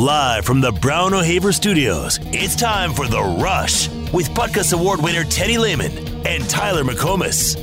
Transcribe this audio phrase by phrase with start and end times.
[0.00, 5.24] Live from the Brown O'Haver Studios, it's time for The Rush with Butkus Award winner
[5.24, 5.92] Teddy Lehman
[6.26, 7.58] and Tyler McComas.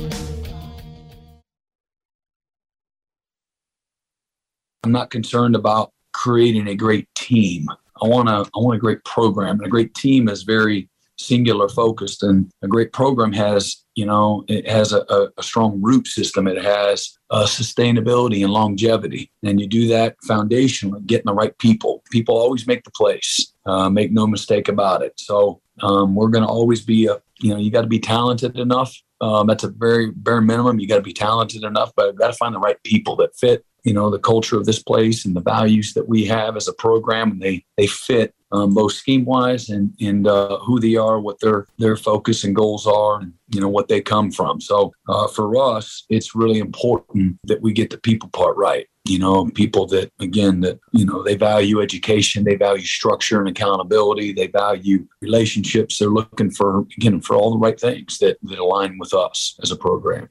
[4.84, 7.66] I'm not concerned about creating a great team.
[8.00, 9.56] I want a I want a great program.
[9.56, 10.88] And a great team is very
[11.18, 15.04] singular focused and a great program has you know it has a,
[15.36, 16.46] a, strong root system.
[16.46, 19.30] It has sustainability and longevity.
[19.42, 22.02] And you do that foundationally getting the right people.
[22.10, 23.52] People always make the place.
[23.66, 25.12] Uh, make no mistake about it.
[25.16, 28.58] So um, we're going to always be a you know you got to be talented
[28.58, 28.94] enough.
[29.20, 30.78] Um, that's a very bare minimum.
[30.78, 33.36] You got to be talented enough but you got to find the right people that
[33.36, 36.68] fit you know the culture of this place and the values that we have as
[36.68, 40.96] a program and they they fit um, both scheme wise and and uh, who they
[40.96, 44.60] are, what their their focus and goals are, and you know what they come from.
[44.60, 48.86] So uh, for us, it's really important that we get the people part right.
[49.04, 53.48] You know, people that again that you know they value education, they value structure and
[53.48, 55.98] accountability, they value relationships.
[55.98, 59.70] They're looking for again for all the right things that that align with us as
[59.70, 60.28] a program.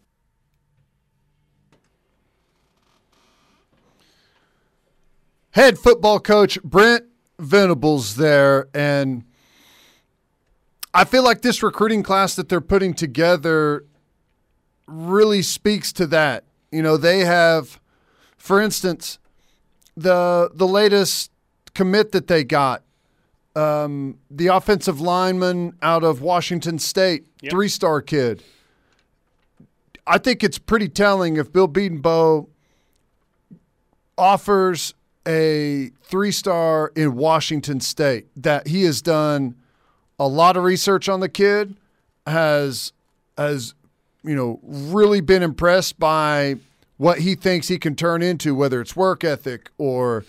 [5.57, 7.05] Head football coach Brent
[7.39, 9.23] Venables there, and
[10.93, 13.83] I feel like this recruiting class that they're putting together
[14.85, 16.43] really speaks to that.
[16.71, 17.79] You know, they have,
[18.37, 19.17] for instance,
[19.95, 21.31] the the latest
[21.73, 22.83] commit that they got,
[23.55, 27.49] um, the offensive lineman out of Washington State, yep.
[27.49, 28.43] three star kid.
[30.05, 32.45] I think it's pretty telling if Bill Bedenbaugh
[34.19, 34.93] offers
[35.27, 39.55] a three star in Washington State that he has done
[40.17, 41.75] a lot of research on the kid,
[42.25, 42.93] has
[43.37, 43.73] has
[44.23, 46.55] you know really been impressed by
[46.97, 50.25] what he thinks he can turn into, whether it's work ethic or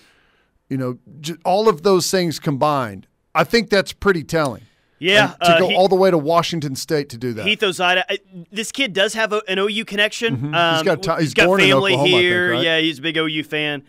[0.68, 0.98] you know
[1.44, 3.06] all of those things combined.
[3.34, 4.62] I think that's pretty telling.
[5.00, 7.46] Yeah, and to uh, go he, all the way to Washington State to do that.
[7.46, 8.02] Heath Ozaeta,
[8.50, 10.36] this kid does have a, an OU connection.
[10.36, 10.54] Mm-hmm.
[10.54, 12.48] Um, he's got, t- he's, he's got family here.
[12.48, 12.64] Think, right?
[12.64, 13.84] Yeah, he's a big OU fan.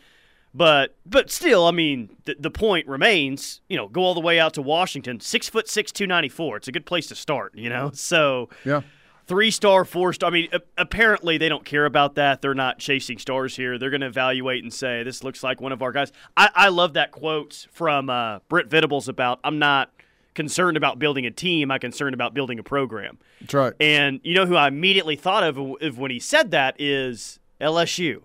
[0.53, 3.61] But but still, I mean, the, the point remains.
[3.69, 5.19] You know, go all the way out to Washington.
[5.19, 6.57] Six foot six, two ninety four.
[6.57, 7.53] It's a good place to start.
[7.55, 8.81] You know, so yeah.
[9.27, 10.31] Three star, four star.
[10.31, 12.41] I mean, apparently they don't care about that.
[12.41, 13.77] They're not chasing stars here.
[13.77, 16.11] They're going to evaluate and say this looks like one of our guys.
[16.35, 19.91] I, I love that quote from uh, Brent Venables about I'm not
[20.33, 21.69] concerned about building a team.
[21.69, 23.19] I'm concerned about building a program.
[23.41, 23.73] That's right.
[23.79, 28.23] And you know who I immediately thought of, of when he said that is LSU.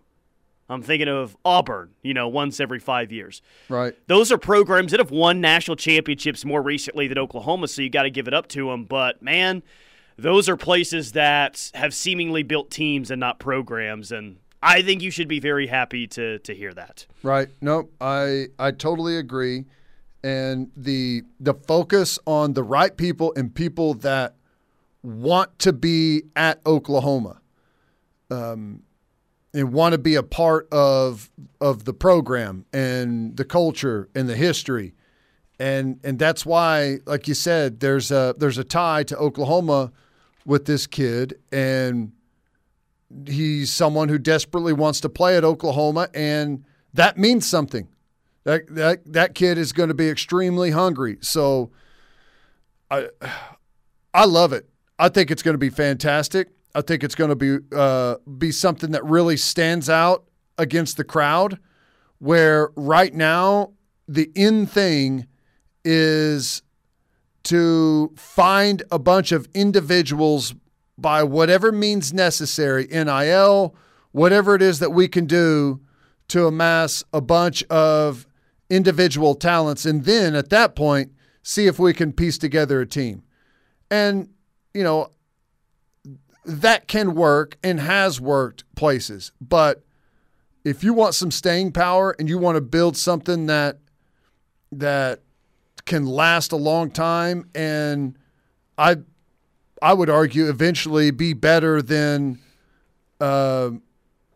[0.69, 3.43] I'm thinking of Auburn, you know, once every five years.
[3.69, 3.95] Right.
[4.07, 8.05] Those are programs that have won national championships more recently than Oklahoma, so you got
[8.05, 8.85] to give it up to them.
[8.85, 9.63] But, man,
[10.17, 14.11] those are places that have seemingly built teams and not programs.
[14.11, 17.07] And I think you should be very happy to, to hear that.
[17.23, 17.49] Right.
[17.61, 17.93] Nope.
[18.01, 19.67] I, I totally agree.
[20.23, 24.37] And the the focus on the right people and people that
[25.03, 27.43] want to be at Oklahoma.
[28.31, 28.84] Um,
[29.55, 34.37] and want to be a part of of the program and the culture and the
[34.37, 34.95] history.
[35.59, 39.93] And and that's why, like you said, there's a there's a tie to Oklahoma
[40.45, 42.13] with this kid and
[43.27, 47.89] he's someone who desperately wants to play at Oklahoma and that means something.
[48.43, 51.19] That that that kid is going to be extremely hungry.
[51.21, 51.71] So
[52.91, 53.09] I
[54.13, 54.69] I love it.
[54.99, 56.49] I think it's going to be fantastic.
[56.75, 60.25] I think it's going to be uh, be something that really stands out
[60.59, 61.59] against the crowd.
[62.19, 63.73] Where right now
[64.09, 65.27] the in thing
[65.85, 66.63] is
[67.45, 70.55] to find a bunch of individuals
[70.97, 73.75] by whatever means necessary, NIL,
[74.13, 75.81] whatever it is that we can do
[76.29, 78.27] to amass a bunch of
[78.71, 83.23] individual talents, and then at that point see if we can piece together a team.
[83.91, 84.31] And
[84.73, 85.11] you know,
[86.45, 89.33] that can work and has worked places.
[89.41, 89.83] But
[90.65, 93.79] if you want some staying power and you want to build something that
[94.73, 95.21] that
[95.85, 98.19] can last a long time and
[98.79, 98.97] I
[99.83, 102.39] I would argue eventually be better than
[103.21, 103.71] uh,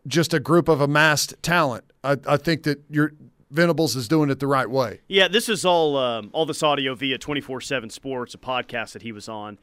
[0.06, 1.84] just a group of amassed talent.
[2.04, 3.12] I, I think that your
[3.50, 5.00] Venables is doing it the right way.
[5.08, 8.92] Yeah, this is all um, all this audio via twenty four seven Sports, a podcast
[8.92, 9.58] that he was on,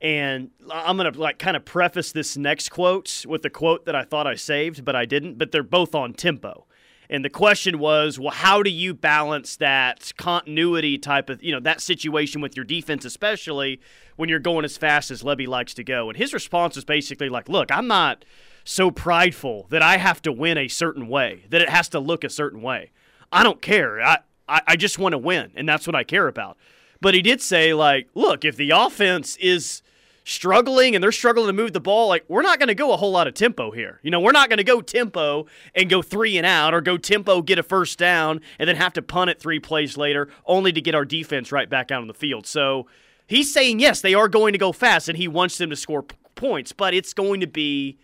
[0.00, 3.94] and I'm going to like kind of preface this next quote with the quote that
[3.94, 6.66] I thought I saved, but I didn't, but they're both on tempo.
[7.10, 11.60] And the question was, well, how do you balance that continuity type of, you know,
[11.60, 13.80] that situation with your defense, especially
[14.16, 16.08] when you're going as fast as Lebby likes to go?
[16.08, 18.24] And his response was basically like, look, I'm not
[18.64, 22.24] so prideful that I have to win a certain way, that it has to look
[22.24, 22.90] a certain way.
[23.30, 24.00] I don't care.
[24.00, 24.18] I,
[24.48, 26.56] I, I just want to win, and that's what I care about.
[27.00, 29.82] But he did say, like, look, if the offense is
[30.24, 32.96] struggling and they're struggling to move the ball, like we're not going to go a
[32.96, 34.00] whole lot of tempo here.
[34.02, 36.96] You know, we're not going to go tempo and go three and out or go
[36.96, 40.72] tempo, get a first down, and then have to punt it three plays later, only
[40.72, 42.46] to get our defense right back out on the field.
[42.46, 42.86] So
[43.26, 46.02] he's saying, yes, they are going to go fast and he wants them to score
[46.02, 47.98] p- points, but it's going to be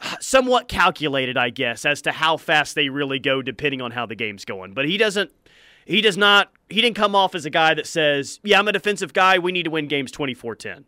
[0.00, 4.06] uh, somewhat calculated, I guess, as to how fast they really go depending on how
[4.06, 4.72] the game's going.
[4.72, 5.30] But he doesn't
[5.84, 8.72] he does not he didn't come off as a guy that says, "Yeah, I'm a
[8.72, 9.38] defensive guy.
[9.38, 10.84] We need to win games 24-10."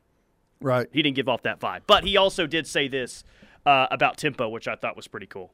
[0.62, 0.88] Right.
[0.92, 1.82] He didn't give off that vibe.
[1.86, 3.24] But he also did say this
[3.66, 5.52] uh, about tempo, which I thought was pretty cool.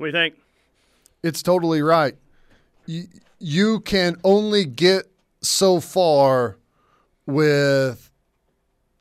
[0.00, 0.34] What do you think?
[1.22, 2.16] It's totally right.
[2.86, 3.04] You,
[3.38, 5.12] you can only get
[5.42, 6.56] so far
[7.26, 8.10] with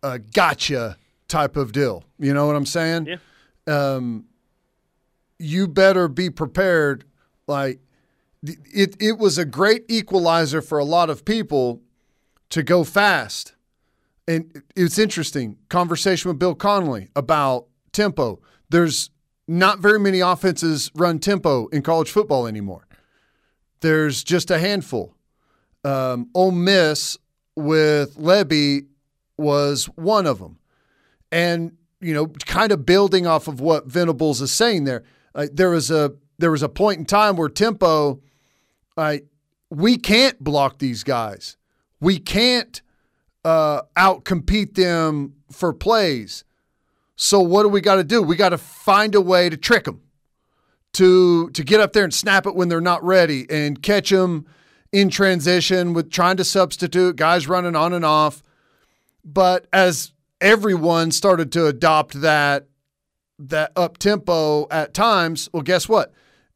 [0.04, 0.98] a gotcha
[1.30, 2.04] type of deal.
[2.20, 3.08] You know what I'm saying?
[3.08, 3.16] Yeah.
[3.66, 4.26] Um,
[5.38, 7.06] you better be prepared.
[7.48, 7.80] Like
[8.44, 11.82] it, it was a great equalizer for a lot of people
[12.50, 13.56] to go fast.
[14.28, 18.42] And it's interesting conversation with Bill Connelly about tempo.
[18.70, 19.12] There's
[19.50, 22.86] not very many offenses run tempo in college football anymore.
[23.80, 25.16] There's just a handful.
[25.84, 27.18] Um, Ole Miss
[27.56, 28.86] with Lebby
[29.38, 30.60] was one of them.
[31.32, 35.04] And, you know, kind of building off of what Venables is saying there,
[35.34, 38.22] uh, there was a there was a point in time where tempo,
[38.96, 39.18] uh,
[39.70, 41.58] we can't block these guys.
[42.00, 42.82] We can't
[43.44, 46.46] uh, outcompete them for plays.
[47.22, 48.24] So what do we got to do?
[48.24, 50.02] We got to find a way to trick them,
[50.94, 54.46] to to get up there and snap it when they're not ready, and catch them
[54.94, 58.42] in transition with trying to substitute guys running on and off.
[59.26, 62.68] But as everyone started to adopt that
[63.38, 66.14] that up tempo at times, well, guess what?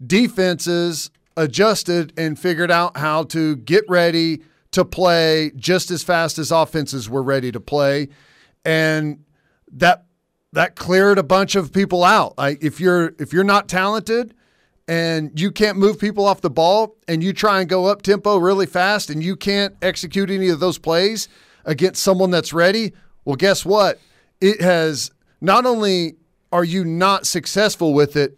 [0.07, 6.51] Defenses adjusted and figured out how to get ready to play just as fast as
[6.51, 8.07] offenses were ready to play,
[8.63, 9.25] and
[9.73, 10.05] that
[10.53, 12.37] that cleared a bunch of people out.
[12.37, 14.33] Like if you're if you're not talented
[14.87, 18.37] and you can't move people off the ball and you try and go up tempo
[18.37, 21.27] really fast and you can't execute any of those plays
[21.65, 22.93] against someone that's ready,
[23.25, 23.99] well guess what?
[24.41, 25.11] It has
[25.41, 26.15] not only
[26.51, 28.37] are you not successful with it,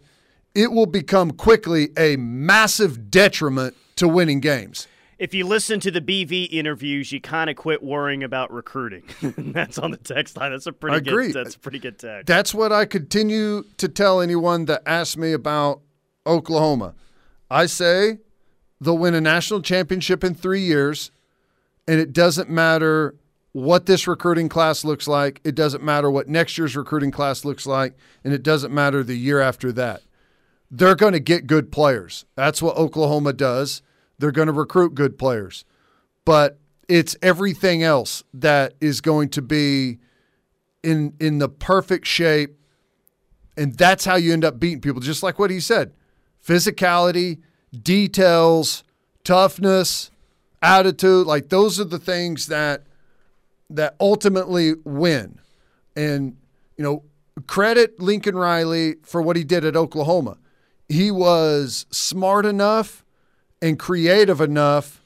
[0.54, 6.00] it will become quickly a massive detriment to winning games if you listen to the
[6.00, 9.04] BV interviews, you kind of quit worrying about recruiting.
[9.38, 10.52] that's on the text line.
[10.52, 11.32] That's a pretty I agree.
[11.32, 11.44] good.
[11.44, 12.26] That's a pretty good text.
[12.26, 15.80] That's what I continue to tell anyone that asks me about
[16.26, 16.94] Oklahoma.
[17.50, 18.18] I say
[18.80, 21.10] they'll win a national championship in three years,
[21.88, 23.14] and it doesn't matter
[23.52, 25.40] what this recruiting class looks like.
[25.44, 29.16] It doesn't matter what next year's recruiting class looks like, and it doesn't matter the
[29.16, 30.02] year after that.
[30.70, 32.26] They're going to get good players.
[32.34, 33.80] That's what Oklahoma does.
[34.18, 35.64] They're going to recruit good players.
[36.24, 36.58] But
[36.88, 39.98] it's everything else that is going to be
[40.82, 42.56] in in the perfect shape
[43.56, 45.92] and that's how you end up beating people just like what he said.
[46.46, 47.40] Physicality,
[47.82, 48.84] details,
[49.24, 50.10] toughness,
[50.62, 52.82] attitude, like those are the things that
[53.70, 55.40] that ultimately win.
[55.96, 56.36] And
[56.76, 57.02] you know,
[57.46, 60.36] credit Lincoln Riley for what he did at Oklahoma.
[60.88, 63.04] He was smart enough
[63.60, 65.02] and creative enough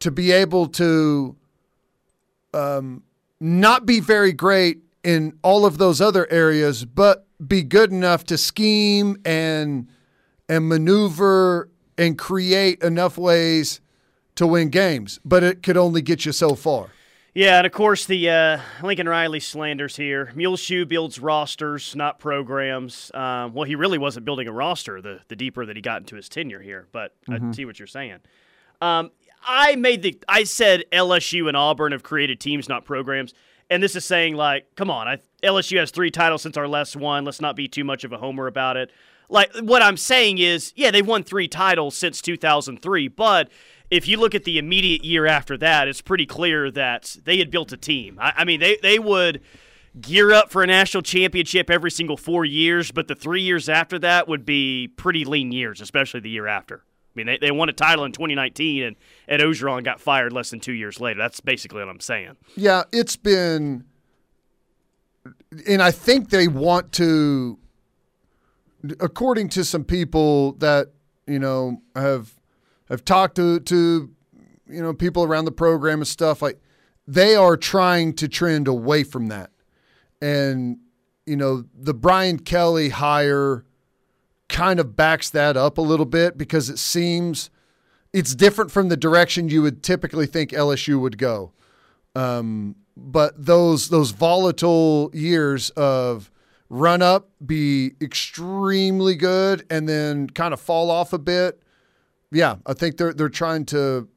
[0.00, 1.36] to be able to
[2.52, 3.02] um,
[3.40, 8.38] not be very great in all of those other areas, but be good enough to
[8.38, 9.88] scheme and
[10.48, 13.80] and maneuver and create enough ways
[14.34, 15.18] to win games.
[15.24, 16.90] But it could only get you so far.
[17.34, 20.30] Yeah, and of course the uh, Lincoln Riley slanders here.
[20.36, 23.10] Muleshoe builds rosters, not programs.
[23.12, 26.14] Um, well, he really wasn't building a roster the the deeper that he got into
[26.14, 26.86] his tenure here.
[26.92, 27.50] But mm-hmm.
[27.50, 28.20] I see what you're saying.
[28.80, 29.10] Um,
[29.44, 33.34] I made the I said LSU and Auburn have created teams, not programs.
[33.68, 36.94] And this is saying like, come on, I, LSU has three titles since our last
[36.94, 37.24] one.
[37.24, 38.92] Let's not be too much of a homer about it.
[39.28, 43.50] Like what I'm saying is, yeah, they've won three titles since 2003, but
[43.90, 47.50] if you look at the immediate year after that, it's pretty clear that they had
[47.50, 48.18] built a team.
[48.20, 49.40] I, I mean, they they would
[50.00, 53.98] gear up for a national championship every single four years, but the three years after
[54.00, 56.82] that would be pretty lean years, especially the year after.
[56.84, 58.96] I mean, they, they won a title in 2019, and
[59.28, 61.18] Ed Orgeron got fired less than two years later.
[61.18, 62.36] That's basically what I'm saying.
[62.56, 63.84] Yeah, it's been,
[65.68, 67.58] and I think they want to,
[68.98, 70.88] according to some people that
[71.28, 72.34] you know have
[72.88, 74.10] have talked to to
[74.68, 76.60] you know people around the program and stuff like
[77.06, 79.50] they are trying to trend away from that,
[80.20, 80.78] and
[81.26, 83.64] you know the Brian Kelly hire
[84.48, 87.50] kind of backs that up a little bit because it seems
[88.12, 91.52] it's different from the direction you would typically think LSU would go.
[92.14, 96.30] Um, but those those volatile years of
[96.68, 101.60] run up, be extremely good, and then kind of fall off a bit.
[102.34, 104.08] Yeah, I think they're they're trying to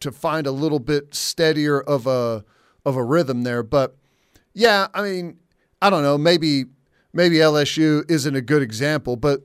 [0.00, 2.44] to find a little bit steadier of a
[2.86, 3.62] of a rhythm there.
[3.62, 3.96] But
[4.54, 5.38] yeah, I mean,
[5.82, 6.66] I don't know, maybe
[7.12, 9.42] maybe LSU isn't a good example, but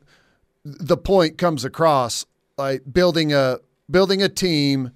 [0.64, 2.26] the point comes across
[2.58, 3.58] like building a
[3.90, 4.92] building a team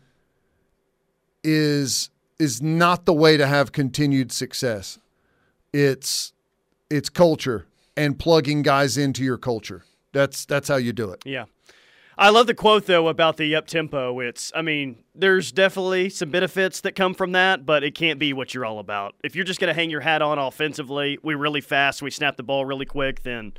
[1.43, 4.99] is is not the way to have continued success.
[5.73, 6.31] It's
[6.89, 7.65] it's culture
[7.97, 9.83] and plugging guys into your culture.
[10.13, 11.21] That's that's how you do it.
[11.25, 11.45] Yeah.
[12.19, 14.19] I love the quote though about the up tempo.
[14.19, 18.33] It's I mean, there's definitely some benefits that come from that, but it can't be
[18.33, 19.15] what you're all about.
[19.23, 22.35] If you're just going to hang your hat on offensively, we really fast, we snap
[22.35, 23.53] the ball really quick, then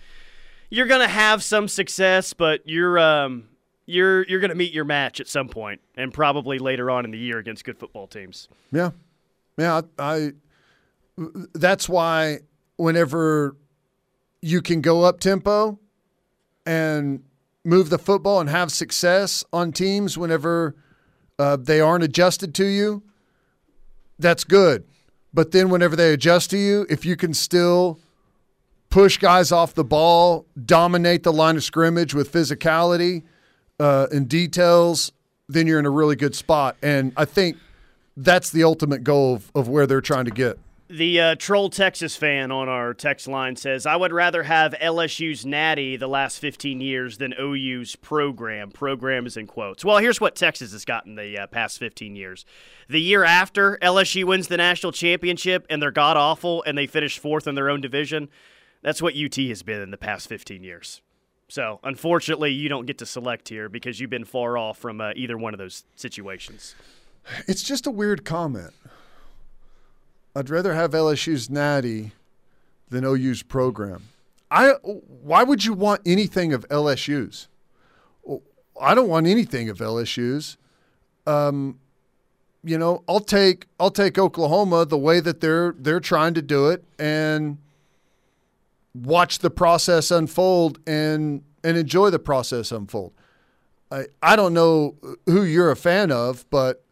[0.69, 3.49] you're going to have some success, but you're um
[3.87, 7.13] you're you're going to meet your match at some point and probably later on in
[7.13, 8.47] the year against good football teams.
[8.71, 8.91] Yeah.
[9.59, 10.33] Yeah, I,
[11.19, 12.41] I that's why
[12.77, 13.57] whenever
[14.43, 15.79] you can go up tempo
[16.67, 17.23] and
[17.65, 20.75] move the football and have success on teams whenever
[21.39, 23.03] uh, they aren't adjusted to you,
[24.19, 24.85] that's good.
[25.33, 27.99] But then whenever they adjust to you, if you can still
[28.91, 33.23] push guys off the ball, dominate the line of scrimmage with physicality
[33.79, 35.13] uh, and details,
[35.49, 36.77] then you're in a really good spot.
[36.83, 37.57] And I think
[38.17, 40.59] that's the ultimate goal of, of where they're trying to get.
[40.91, 45.47] The uh, troll Texas fan on our text line says, "I would rather have LSU's
[45.47, 48.73] natty the last 15 years than OU's program.
[48.73, 49.85] Program is in quotes.
[49.85, 52.45] Well, here's what Texas has gotten the uh, past 15 years.
[52.89, 57.21] The year after LSU wins the national championship and they're god awful and they finish
[57.21, 58.29] fourth in their own division.
[58.83, 61.03] That's what UT has been in the past 15 years.
[61.47, 65.13] So, unfortunately, you don't get to select here because you've been far off from uh,
[65.15, 66.75] either one of those situations."
[67.47, 68.73] It's just a weird comment.
[70.35, 72.13] I'd rather have LSU's natty
[72.89, 74.05] than OU's program.
[74.51, 77.49] I why would you want anything of LSU's?
[78.81, 80.57] I don't want anything of LSU's.
[81.27, 81.79] Um,
[82.65, 86.69] you know, I'll take I'll take Oklahoma the way that they're they're trying to do
[86.69, 87.59] it and
[88.95, 93.13] watch the process unfold and and enjoy the process unfold.
[93.91, 94.97] I I don't know
[95.27, 96.83] who you're a fan of, but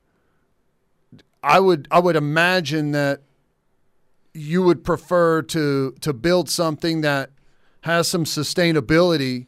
[1.43, 3.23] I would I would imagine that
[4.35, 7.31] you would prefer to to build something that
[7.83, 9.47] has some sustainability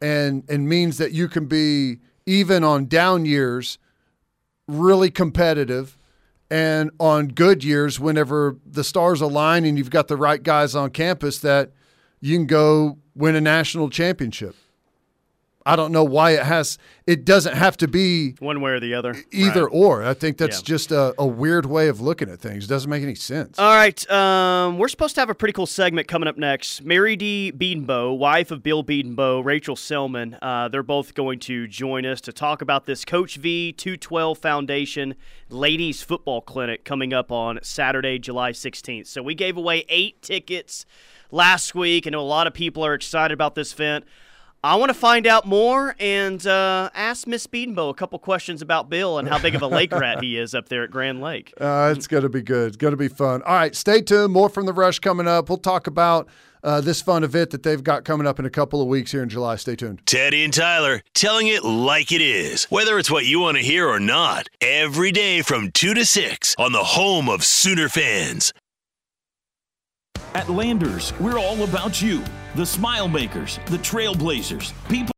[0.00, 3.78] and and means that you can be even on down years
[4.68, 5.96] really competitive
[6.50, 10.90] and on good years whenever the stars align and you've got the right guys on
[10.90, 11.72] campus that
[12.20, 14.54] you can go win a national championship.
[15.66, 16.78] I don't know why it has.
[17.08, 19.16] It doesn't have to be one way or the other.
[19.32, 19.72] Either right.
[19.72, 20.04] or.
[20.04, 20.64] I think that's yeah.
[20.64, 22.64] just a, a, weird way of looking at things.
[22.64, 23.58] It doesn't make any sense.
[23.58, 26.84] All right, um, we're supposed to have a pretty cool segment coming up next.
[26.84, 27.52] Mary D.
[27.52, 30.38] Bedenbaugh, wife of Bill Bedenbaugh, Rachel Selman.
[30.40, 35.16] Uh, they're both going to join us to talk about this Coach V 212 Foundation
[35.50, 39.08] Ladies Football Clinic coming up on Saturday, July 16th.
[39.08, 40.86] So we gave away eight tickets
[41.32, 42.06] last week.
[42.06, 44.04] I know a lot of people are excited about this event.
[44.64, 48.90] I want to find out more and uh, ask Miss Bedenbaugh a couple questions about
[48.90, 51.52] Bill and how big of a lake rat he is up there at Grand Lake.
[51.60, 52.68] Uh, it's going to be good.
[52.68, 53.42] It's going to be fun.
[53.42, 54.32] All right, stay tuned.
[54.32, 55.48] More from the Rush coming up.
[55.48, 56.26] We'll talk about
[56.64, 59.22] uh, this fun event that they've got coming up in a couple of weeks here
[59.22, 59.54] in July.
[59.54, 60.02] Stay tuned.
[60.04, 63.88] Teddy and Tyler telling it like it is, whether it's what you want to hear
[63.88, 68.52] or not, every day from 2 to 6 on the home of Sooner fans.
[70.36, 72.22] At Landers, we're all about you,
[72.56, 75.15] the smile makers, the trailblazers, people.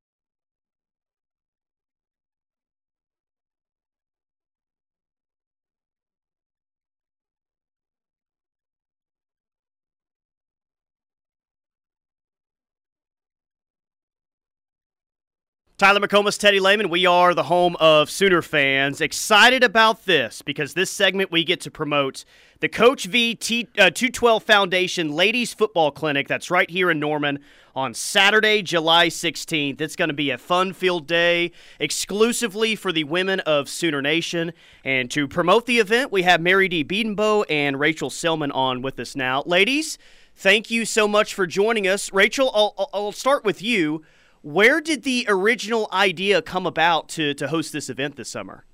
[15.79, 19.01] Tyler McComas, Teddy Lehman, we are the home of Sooner fans.
[19.01, 22.25] Excited about this because this segment we get to promote
[22.59, 26.27] the Coach V T, uh, 212 Foundation Ladies Football Clinic.
[26.27, 27.39] That's right here in Norman
[27.77, 29.81] on Saturday, July 16th.
[29.81, 34.53] It's going to be a fun filled day exclusively for the women of Sooner Nation.
[34.85, 36.85] And to promote the event, we have Mary D.
[36.85, 39.45] Bedenbaugh and Rachel Selman on with us now.
[39.47, 39.97] Ladies,
[40.35, 42.13] thank you so much for joining us.
[42.13, 44.03] Rachel, I'll, I'll start with you.
[44.43, 48.65] Where did the original idea come about to, to host this event this summer?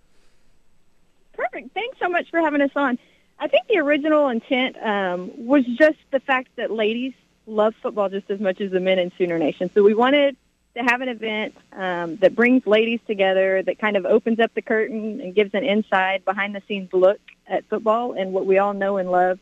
[1.33, 1.73] Perfect.
[1.75, 2.99] Thanks so much for having us on.
[3.39, 7.13] I think the original intent um, was just the fact that ladies
[7.47, 9.71] love football just as much as the men in Sooner Nation.
[9.75, 10.37] So we wanted
[10.77, 14.63] to have an event um, that brings ladies together, that kind of opens up the
[14.63, 18.75] curtain and gives an inside, behind the scenes look at football and what we all
[18.75, 19.39] know and love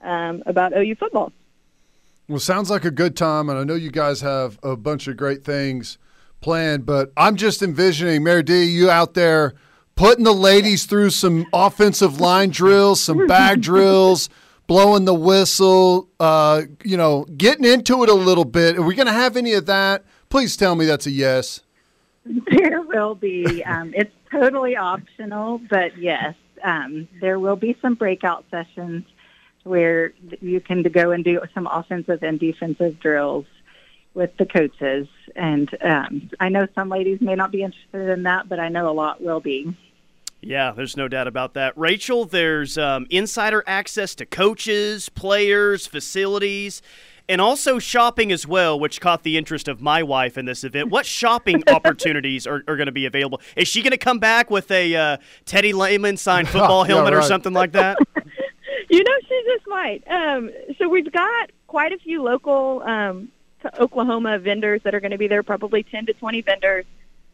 [0.00, 1.32] um, about OU football.
[2.28, 5.16] Well, sounds like a good time, and I know you guys have a bunch of
[5.16, 5.96] great things
[6.42, 6.84] planned.
[6.84, 9.54] But I'm just envisioning Mary D, you out there
[9.94, 14.28] putting the ladies through some offensive line drills, some bag drills,
[14.66, 18.76] blowing the whistle, uh, you know, getting into it a little bit.
[18.76, 20.04] Are we going to have any of that?
[20.28, 21.62] Please tell me that's a yes.
[22.24, 23.64] There will be.
[23.64, 29.06] Um, it's totally optional, but yes, um, there will be some breakout sessions
[29.64, 33.46] where you can go and do some offensive and defensive drills
[34.14, 35.06] with the coaches.
[35.36, 38.90] And um, I know some ladies may not be interested in that, but I know
[38.90, 39.76] a lot will be.
[40.40, 41.76] Yeah, there's no doubt about that.
[41.76, 46.80] Rachel, there's um, insider access to coaches, players, facilities,
[47.28, 50.90] and also shopping as well, which caught the interest of my wife in this event.
[50.90, 53.40] What shopping opportunities are, are going to be available?
[53.56, 57.18] Is she going to come back with a uh, Teddy Lehman signed football helmet yeah,
[57.18, 57.24] right.
[57.24, 57.98] or something like that?
[58.88, 60.02] you know, she just might.
[60.08, 63.28] Um, so we've got quite a few local um,
[63.78, 66.84] Oklahoma vendors that are going to be there, probably 10 to 20 vendors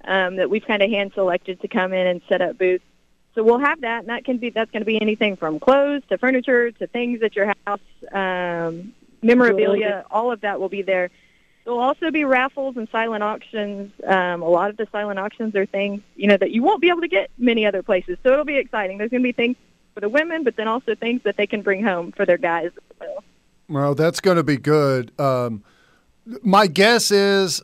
[0.04, 2.84] um, that we've kind of hand selected to come in and set up booths.
[3.34, 6.02] So we'll have that, and that can be that's going to be anything from clothes
[6.08, 7.80] to furniture to things at your house,
[8.12, 10.04] um, memorabilia.
[10.08, 11.10] All of that will be there.
[11.64, 13.93] There'll also be raffles and silent auctions.
[14.06, 16.90] Um, a lot of the silent auctions are things you know that you won't be
[16.90, 18.19] able to get many other places.
[18.23, 18.99] So it'll be exciting.
[18.99, 19.56] There's going to be things
[19.95, 22.71] for the women, but then also things that they can bring home for their guys
[22.76, 23.25] as well.
[23.69, 25.19] Well, that's going to be good.
[25.19, 25.65] Um,
[26.43, 27.63] my guess is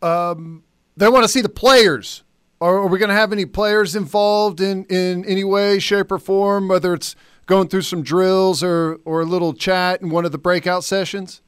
[0.00, 0.62] um,
[0.96, 2.22] they want to see the players.
[2.60, 6.18] Are, are we going to have any players involved in, in any way, shape, or
[6.18, 7.16] form, whether it's
[7.46, 11.42] going through some drills or, or a little chat in one of the breakout sessions?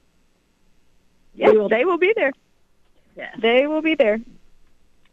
[1.35, 2.33] Yes, they will be there.
[3.17, 3.31] Yeah.
[3.39, 4.19] They will be there.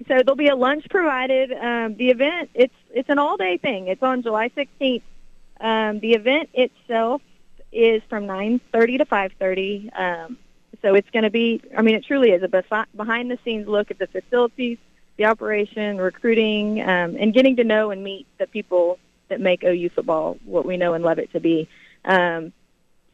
[0.08, 1.52] So there'll be a lunch provided.
[1.52, 3.88] Um, the event it's it's an all day thing.
[3.88, 5.04] It's on July 16th.
[5.60, 7.22] Um, the event itself
[7.72, 10.00] is from 9:30 to 5:30.
[10.00, 10.38] Um,
[10.82, 11.62] so it's going to be.
[11.78, 14.78] I mean, it truly is a behind the scenes look at the facilities,
[15.18, 18.98] the operation, recruiting, um, and getting to know and meet the people
[19.30, 21.70] that make OU football what we know and love it to be.
[22.04, 22.52] Um,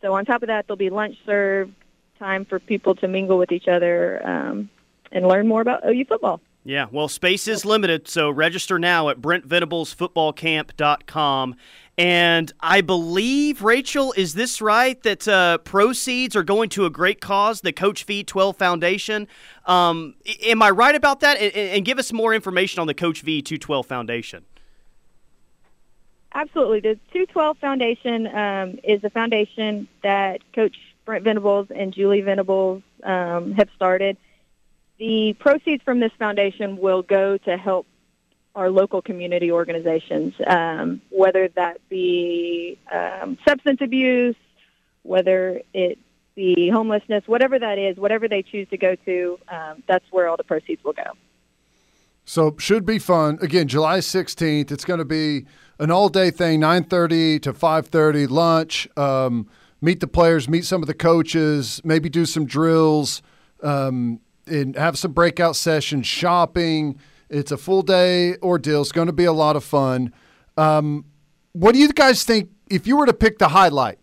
[0.01, 1.73] so on top of that, there'll be lunch served,
[2.19, 4.69] time for people to mingle with each other um,
[5.11, 6.41] and learn more about OU football.
[6.67, 11.55] Yeah, well, space is limited, so register now at BrentVenablesFootballCamp.com.
[11.97, 17.21] And I believe, Rachel, is this right that uh, proceeds are going to a great
[17.21, 19.29] cause, the Coach V12 Foundation?
[19.65, 21.37] Um, am I right about that?
[21.37, 24.43] And, and, give us more information on the Coach V212 Foundation.
[26.33, 26.81] Absolutely.
[26.81, 30.75] The 212 Foundation um, is a foundation that Coach
[31.05, 34.17] Brent Venables and Julie Venables um, have started.
[34.99, 37.85] The proceeds from this foundation will go to help
[38.55, 44.35] our local community organizations, um, whether that be um, substance abuse,
[45.03, 45.99] whether it
[46.35, 50.37] be homelessness, whatever that is, whatever they choose to go to, um, that's where all
[50.37, 51.11] the proceeds will go.
[52.25, 53.37] So should be fun.
[53.41, 54.71] Again, July 16th.
[54.71, 55.45] It's going to be
[55.79, 58.87] an all-day thing, 9:30 to 5:30 lunch.
[58.97, 59.47] Um,
[59.81, 63.21] meet the players, meet some of the coaches, maybe do some drills,
[63.63, 68.81] um, and have some breakout sessions, shopping it's a full day ordeal.
[68.81, 70.13] It's going to be a lot of fun.
[70.55, 71.05] Um,
[71.53, 72.49] what do you guys think?
[72.69, 73.99] If you were to pick the highlight,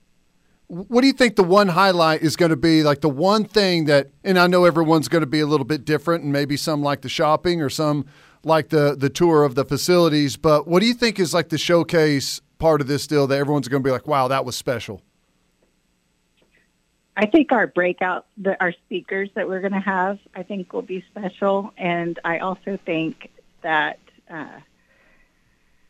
[0.68, 2.82] what do you think the one highlight is going to be?
[2.82, 5.84] Like the one thing that, and I know everyone's going to be a little bit
[5.84, 8.06] different, and maybe some like the shopping or some
[8.42, 10.36] like the the tour of the facilities.
[10.36, 13.68] But what do you think is like the showcase part of this deal that everyone's
[13.68, 15.02] going to be like, wow, that was special?
[17.16, 20.82] I think our breakout, the, our speakers that we're going to have, I think will
[20.82, 23.30] be special, and I also think
[23.62, 23.98] that
[24.28, 24.60] uh,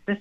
[0.07, 0.19] this.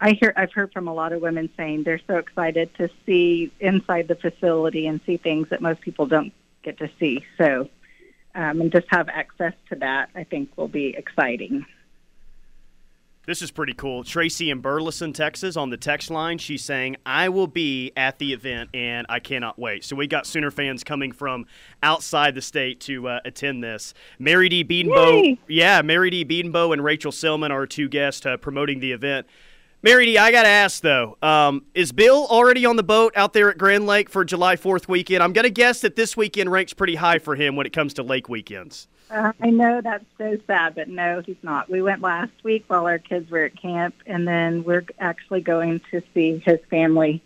[0.00, 3.50] I hear I've heard from a lot of women saying they're so excited to see
[3.60, 7.24] inside the facility and see things that most people don't get to see.
[7.38, 7.68] So
[8.34, 11.66] um, and just have access to that, I think will be exciting.
[13.24, 14.02] This is pretty cool.
[14.02, 18.32] Tracy in Burleson, Texas, on the text line, she's saying, I will be at the
[18.32, 19.84] event and I cannot wait.
[19.84, 21.46] So we got Sooner fans coming from
[21.84, 23.94] outside the state to uh, attend this.
[24.18, 24.64] Mary D.
[24.64, 25.38] Bedenbaugh, Yay!
[25.46, 26.24] yeah, Mary D.
[26.24, 29.28] Bedenbaugh and Rachel Selman are two guests uh, promoting the event.
[29.84, 33.34] Mary D., I got to ask though, um, is Bill already on the boat out
[33.34, 35.22] there at Grand Lake for July 4th weekend?
[35.22, 37.94] I'm going to guess that this weekend ranks pretty high for him when it comes
[37.94, 38.88] to lake weekends.
[39.10, 41.68] Uh, I know that's so sad, but no, he's not.
[41.68, 45.80] We went last week while our kids were at camp, and then we're actually going
[45.90, 47.22] to see his family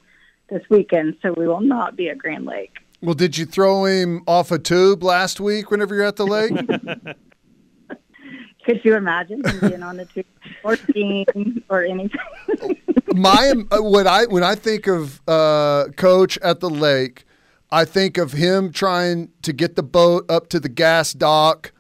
[0.49, 2.79] this weekend, so we will not be at Grand Lake.
[3.03, 6.53] Well, did you throw him off a tube last week whenever you're at the lake?
[8.65, 10.27] Could you imagine him being on the tube
[10.65, 12.19] or skiing or anything?
[13.15, 17.26] My uh, when I when I think of uh, coach at the lake,
[17.71, 21.73] I think of him trying to get the boat up to the gas dock,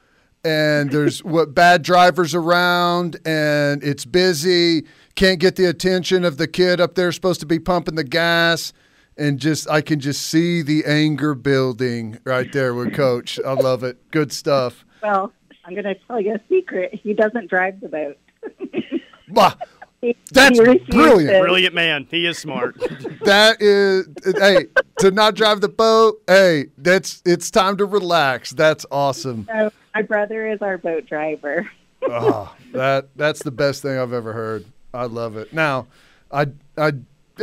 [0.44, 4.84] and there's what bad drivers around, and it's busy.
[5.14, 8.72] Can't get the attention of the kid up there supposed to be pumping the gas,
[9.16, 13.38] and just I can just see the anger building right there with coach.
[13.44, 14.10] I love it.
[14.10, 14.84] Good stuff.
[15.02, 15.32] well,
[15.64, 16.94] I'm going to tell you a secret.
[16.94, 18.18] He doesn't drive the boat.
[19.28, 19.54] Bah,
[20.06, 20.86] He- That's brilliant.
[20.90, 22.06] to- Brilliant man.
[22.10, 22.76] He is smart.
[23.24, 24.06] that is
[24.38, 24.66] hey
[25.00, 26.22] to not drive the boat.
[26.26, 28.50] Hey, that's it's time to relax.
[28.52, 29.46] That's awesome.
[29.50, 31.68] So my brother is our boat driver.
[32.02, 34.64] Oh, that that's the best thing I've ever heard.
[34.94, 35.52] I love it.
[35.52, 35.86] Now,
[36.30, 36.46] I
[36.78, 36.92] I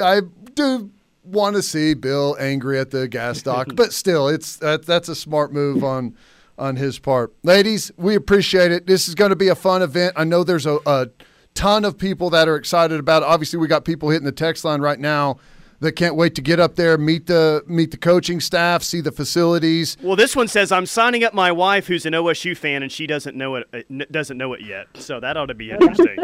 [0.02, 0.22] I
[0.54, 0.90] do
[1.24, 5.16] want to see Bill angry at the gas dock, but still, it's that that's a
[5.16, 6.16] smart move on
[6.58, 7.34] on his part.
[7.44, 8.86] Ladies, we appreciate it.
[8.88, 10.14] This is going to be a fun event.
[10.16, 11.08] I know there's a, a
[11.56, 13.26] ton of people that are excited about it.
[13.28, 15.38] Obviously, we got people hitting the text line right now
[15.80, 19.12] that can't wait to get up there, meet the meet the coaching staff, see the
[19.12, 19.98] facilities.
[20.02, 23.06] Well, this one says I'm signing up my wife, who's an OSU fan, and she
[23.06, 23.68] doesn't know it.
[23.74, 24.88] uh, Doesn't know it yet.
[24.96, 26.18] So that ought to be interesting.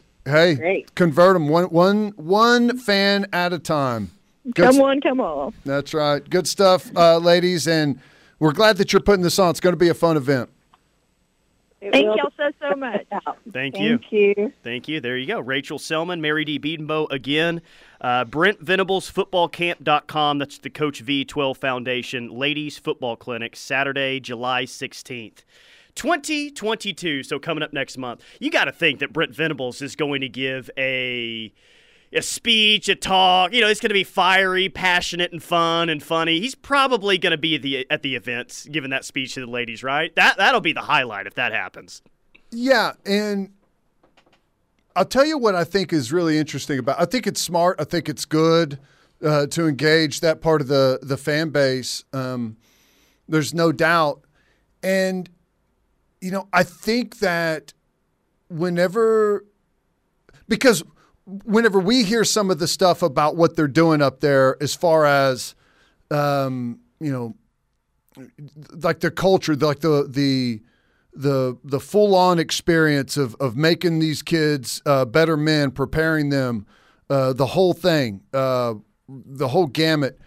[0.24, 0.94] Hey, Great.
[0.94, 4.10] convert them one one one fan at a time.
[4.44, 5.54] Good Come on, come on.
[5.64, 6.28] That's right.
[6.28, 7.98] Good stuff, uh, ladies, and
[8.38, 9.48] we're glad that you're putting this on.
[9.48, 10.50] It's going to be a fun event.
[11.80, 13.08] It Thank y'all so, so much.
[13.08, 13.38] be out.
[13.52, 13.98] Thank you.
[13.98, 14.52] Thank you.
[14.64, 15.00] Thank you.
[15.00, 15.38] There you go.
[15.38, 16.58] Rachel Selman, Mary D.
[16.58, 17.62] Bedenbaugh again.
[18.00, 20.38] Uh, Brent Venables, footballcamp.com.
[20.38, 25.44] That's the Coach V12 Foundation Ladies Football Clinic, Saturday, July 16th.
[25.94, 27.22] 2022.
[27.22, 28.22] So coming up next month.
[28.40, 31.52] You got to think that Brent Venables is going to give a
[32.12, 33.52] a speech, a talk.
[33.52, 36.40] You know, it's going to be fiery, passionate, and fun and funny.
[36.40, 39.46] He's probably going to be at the at the events, giving that speech to the
[39.46, 39.82] ladies.
[39.82, 40.14] Right?
[40.16, 42.02] That that'll be the highlight if that happens.
[42.50, 43.52] Yeah, and
[44.96, 47.00] I'll tell you what I think is really interesting about.
[47.00, 47.80] I think it's smart.
[47.80, 48.78] I think it's good
[49.22, 52.04] uh, to engage that part of the the fan base.
[52.12, 52.56] Um,
[53.28, 54.22] there's no doubt,
[54.82, 55.28] and
[56.20, 57.74] you know I think that
[58.48, 59.44] whenever
[60.48, 60.82] because
[61.44, 65.04] whenever we hear some of the stuff about what they're doing up there, as far
[65.04, 65.54] as
[66.10, 67.36] um, you know,
[68.82, 70.60] like the culture, like the the
[71.12, 76.66] the the full on experience of of making these kids uh, better men, preparing them,
[77.10, 78.74] uh, the whole thing, uh,
[79.08, 80.18] the whole gamut.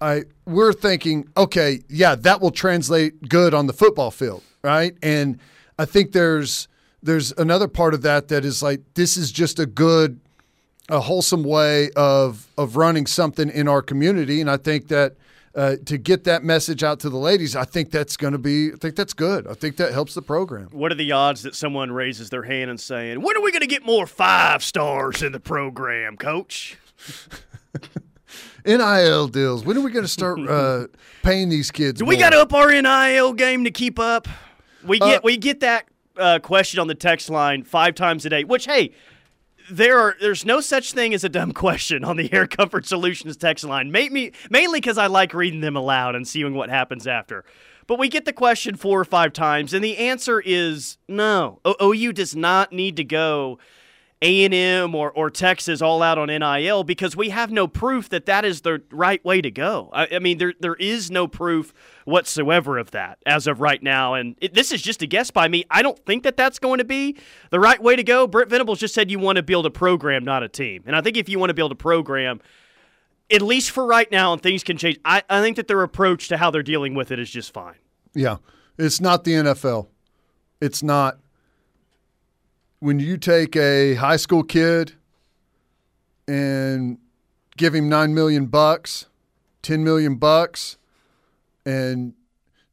[0.00, 4.96] I we're thinking, okay, yeah, that will translate good on the football field, right?
[5.02, 5.38] And
[5.78, 6.68] I think there's
[7.02, 10.20] there's another part of that that is like this is just a good
[10.88, 15.14] a wholesome way of of running something in our community, and I think that
[15.54, 18.72] uh, to get that message out to the ladies, I think that's going to be.
[18.72, 19.46] I think that's good.
[19.46, 20.68] I think that helps the program.
[20.70, 23.62] What are the odds that someone raises their hand and saying, "When are we going
[23.62, 26.76] to get more five stars in the program, Coach?"
[28.66, 29.64] NIL deals.
[29.64, 30.88] When are we going to start uh,
[31.22, 32.00] paying these kids?
[32.00, 34.28] Do we got to up our NIL game to keep up?
[34.84, 38.30] We get Uh, we get that uh, question on the text line five times a
[38.30, 38.44] day.
[38.44, 38.92] Which hey,
[39.70, 43.36] there are there's no such thing as a dumb question on the Air Comfort Solutions
[43.36, 43.90] text line.
[43.90, 47.44] Make me mainly because I like reading them aloud and seeing what happens after.
[47.86, 51.60] But we get the question four or five times, and the answer is no.
[51.64, 53.58] O- OU does not need to go
[54.22, 58.46] A&M or, or Texas all out on NIL because we have no proof that that
[58.46, 59.90] is the right way to go.
[59.92, 61.74] I, I mean, there there is no proof
[62.06, 64.14] whatsoever of that as of right now.
[64.14, 65.64] And it, this is just a guess by me.
[65.70, 67.18] I don't think that that's going to be
[67.50, 68.26] the right way to go.
[68.26, 70.82] Brent Venables just said you want to build a program, not a team.
[70.86, 72.40] And I think if you want to build a program,
[73.30, 76.28] at least for right now, and things can change, I, I think that their approach
[76.28, 77.76] to how they're dealing with it is just fine.
[78.14, 78.38] Yeah,
[78.78, 79.88] it's not the NFL.
[80.60, 81.18] It's not.
[82.78, 84.92] When you take a high school kid
[86.28, 86.98] and
[87.56, 89.06] give him nine million bucks,
[89.62, 90.76] ten million bucks,
[91.64, 92.14] and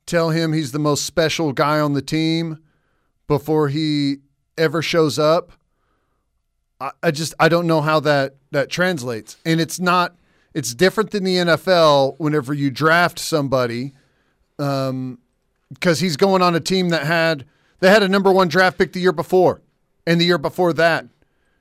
[0.06, 2.60] tell him he's the most special guy on the team
[3.28, 4.18] before he
[4.58, 5.54] ever shows up.
[6.80, 10.16] I, I just I don't know how that that translates, and it's not.
[10.54, 12.16] It's different than the NFL.
[12.20, 13.94] Whenever you draft somebody,
[14.60, 15.18] um,
[15.74, 17.46] because he's going on a team that had
[17.80, 19.62] they had a number one draft pick the year before,
[20.06, 21.06] and the year before that,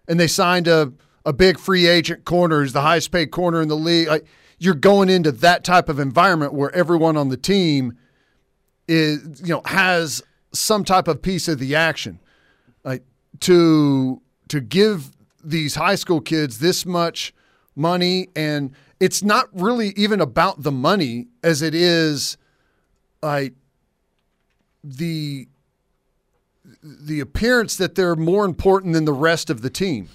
[0.09, 0.93] and they signed a
[1.25, 4.09] a big free agent corner who's the highest paid corner in the league.
[4.09, 4.27] Like
[4.59, 7.97] you're going into that type of environment where everyone on the team
[8.89, 12.19] is you know has some type of piece of the action.
[12.85, 13.05] Like
[13.41, 15.11] to to give
[15.43, 17.35] these high school kids this much
[17.75, 22.37] money and it's not really even about the money as it is
[23.23, 23.55] like
[24.85, 25.49] the
[26.83, 30.09] the appearance that they're more important than the rest of the team.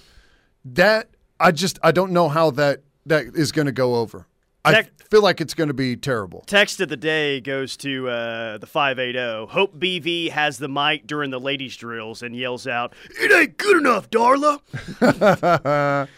[0.64, 1.08] That
[1.40, 4.26] I just I don't know how that that is going to go over.
[4.64, 6.44] I feel like it's going to be terrible.
[6.46, 9.50] Text of the day goes to uh, the 580.
[9.50, 13.78] Hope BV has the mic during the ladies' drills and yells out, It ain't good
[13.78, 14.60] enough, Darla.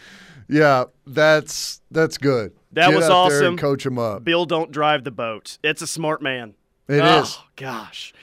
[0.49, 2.53] yeah, that's that's good.
[2.73, 3.57] That Get was out there and awesome.
[3.57, 4.23] coach him up.
[4.23, 5.57] Bill don't drive the boat.
[5.63, 6.55] It's a smart man.
[6.87, 7.37] It oh, is.
[7.55, 8.13] gosh.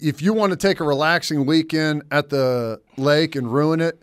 [0.00, 4.02] If you want to take a relaxing weekend at the lake and ruin it,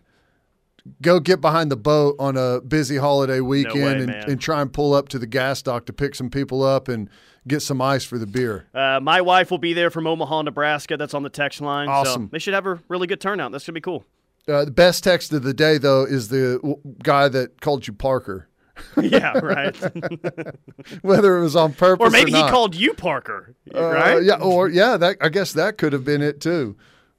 [1.01, 4.29] go get behind the boat on a busy holiday weekend way, and, man.
[4.29, 7.09] and try and pull up to the gas dock to pick some people up and
[7.47, 8.67] get some ice for the beer.
[8.73, 10.97] Uh, my wife will be there from Omaha, Nebraska.
[10.97, 11.89] That's on the text line.
[11.89, 12.25] Awesome.
[12.25, 13.51] So they should have a really good turnout.
[13.51, 14.05] That's going to be cool.
[14.47, 17.93] Uh, the best text of the day, though, is the w- guy that called you
[17.93, 18.49] Parker.
[19.01, 19.75] yeah, right.
[21.01, 22.49] Whether it was on purpose or maybe he not.
[22.49, 24.23] called you Parker, Uh, right?
[24.23, 26.75] yeah, or yeah, that I guess that could have been it too.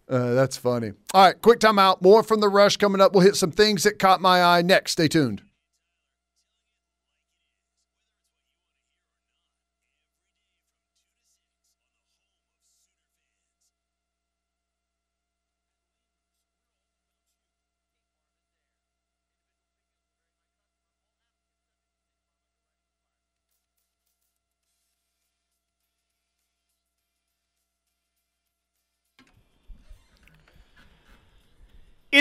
[0.09, 0.93] Uh, that's funny.
[1.15, 2.03] All right, quick timeout.
[2.03, 3.13] More from the rush coming up.
[3.15, 4.93] We'll hit some things that caught my eye next.
[4.93, 5.43] Stay tuned.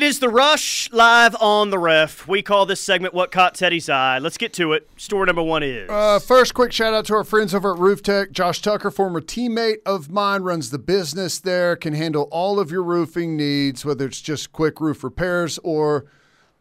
[0.04, 2.28] It is the Rush live on the ref.
[2.28, 4.90] We call this segment "What Caught Teddy's Eye." Let's get to it.
[4.98, 8.04] Story number one is Uh, first, quick shout out to our friends over at Roof
[8.04, 8.34] Tech.
[8.34, 12.84] Josh Tucker, former teammate of mine, runs the business there, can handle all of your
[12.84, 16.04] roofing needs, whether it's just quick roof repairs or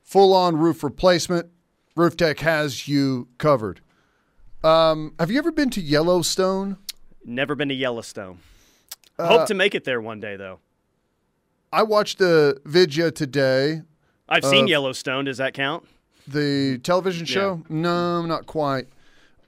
[0.05, 1.49] full on roof replacement.
[1.97, 3.81] Roof Tech has you covered.
[4.63, 6.77] Um, have you ever been to Yellowstone?
[7.25, 8.39] never been to Yellowstone.
[9.19, 10.61] Uh, Hope to make it there one day, though.
[11.73, 13.83] I watched a video today,
[14.29, 15.25] I've seen Yellowstone.
[15.25, 15.85] Does that count?
[16.27, 17.63] the television show.
[17.69, 18.87] No, not quite.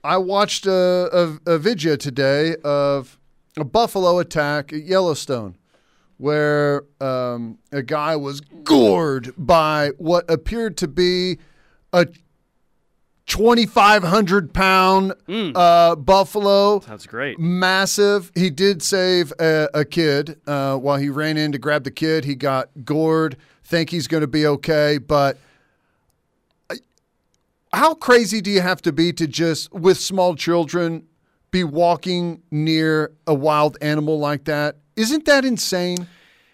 [0.03, 3.17] I watched a, a, a video today of
[3.57, 5.55] a buffalo attack at Yellowstone,
[6.17, 11.39] where um, a guy was gored by what appeared to be
[11.93, 12.07] a
[13.27, 17.39] 2,500 pound uh, buffalo That's great.
[17.39, 18.31] massive.
[18.35, 22.25] He did save a, a kid uh, while he ran in to grab the kid.
[22.25, 23.35] He got gored.
[23.63, 25.37] Think he's going to be okay, but
[27.73, 31.05] how crazy do you have to be to just with small children
[31.51, 34.77] be walking near a wild animal like that?
[34.95, 36.07] Isn't that insane?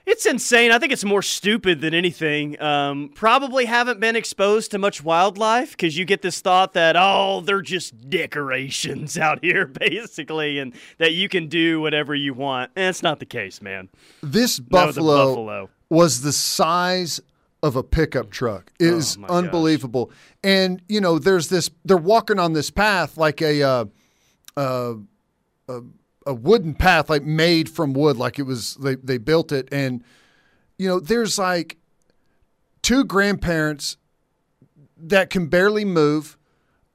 [0.06, 0.72] It's insane.
[0.72, 2.60] I think it's more stupid than anything.
[2.62, 7.42] Um, probably haven't been exposed to much wildlife because you get this thought that, oh,
[7.42, 12.72] they're just decorations out here, basically, and that you can do whatever you want.
[12.76, 13.90] And it's not the case, man.
[14.24, 15.70] This No, the buffalo, buffalo.
[15.90, 17.22] was the size
[17.64, 18.72] of a pickup truck.
[18.80, 19.38] It is Oh my gosh.
[19.38, 20.12] unbelievable.
[20.44, 21.70] And you know, there's this.
[21.86, 23.62] They're walking on this path like a.
[23.62, 23.86] Uh,
[24.58, 24.94] uh,
[25.70, 25.82] a,
[26.26, 29.68] a wooden path like made from wood like it was they, they built it.
[29.72, 30.04] And
[30.78, 31.78] you know there's like
[32.82, 33.98] two grandparents
[34.98, 36.38] that can barely move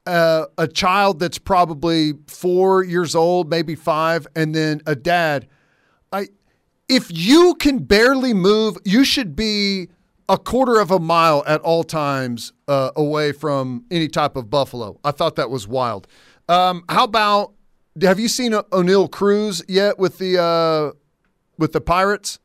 [0.07, 5.49] uh, a child that's probably four years old maybe five and then a dad.
[6.13, 6.29] I
[6.89, 9.89] if you can barely move you should be
[10.29, 14.99] a quarter of a mile at all times uh, away from any type of buffalo.
[15.05, 16.07] I thought that was wild.
[16.49, 17.53] Um, how about
[18.03, 20.93] have you seen Oneil Cruz yet with the uh,
[21.59, 22.39] with the Pirates?